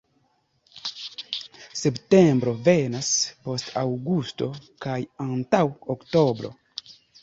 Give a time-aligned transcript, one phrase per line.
[1.81, 3.13] Septembro venas
[3.45, 4.53] post aŭgusto
[4.87, 5.65] kaj antaŭ
[5.97, 6.57] oktobro.